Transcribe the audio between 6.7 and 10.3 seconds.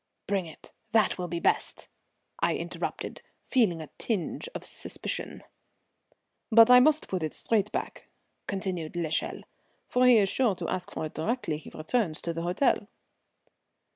I must put it straight back," continued l'Echelle, "for he is